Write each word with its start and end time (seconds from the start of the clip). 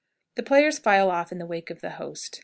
The 0.33 0.41
players 0.41 0.79
file 0.79 1.11
off 1.11 1.31
in 1.31 1.37
the 1.37 1.45
wake 1.45 1.69
of 1.69 1.81
the 1.81 1.91
host. 1.91 2.39